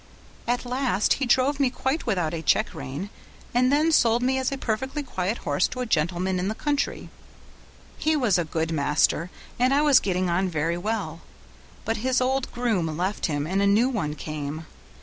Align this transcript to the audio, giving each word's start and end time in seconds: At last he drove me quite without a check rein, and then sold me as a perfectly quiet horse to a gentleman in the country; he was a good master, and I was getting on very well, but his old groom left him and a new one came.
At 0.47 0.65
last 0.65 1.13
he 1.21 1.27
drove 1.27 1.59
me 1.59 1.69
quite 1.69 2.07
without 2.07 2.33
a 2.33 2.41
check 2.41 2.73
rein, 2.73 3.11
and 3.53 3.71
then 3.71 3.91
sold 3.91 4.23
me 4.23 4.39
as 4.39 4.51
a 4.51 4.57
perfectly 4.57 5.03
quiet 5.03 5.37
horse 5.37 5.67
to 5.67 5.79
a 5.79 5.85
gentleman 5.85 6.39
in 6.39 6.47
the 6.47 6.55
country; 6.55 7.09
he 7.99 8.15
was 8.15 8.39
a 8.39 8.43
good 8.43 8.71
master, 8.71 9.29
and 9.59 9.75
I 9.75 9.83
was 9.83 9.99
getting 9.99 10.27
on 10.27 10.49
very 10.49 10.73
well, 10.75 11.21
but 11.85 11.97
his 11.97 12.19
old 12.19 12.51
groom 12.51 12.97
left 12.97 13.27
him 13.27 13.45
and 13.45 13.61
a 13.61 13.67
new 13.67 13.89
one 13.89 14.15
came. 14.15 14.65